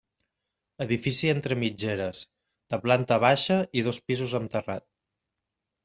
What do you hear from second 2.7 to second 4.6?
de planta baixa i dos pisos amb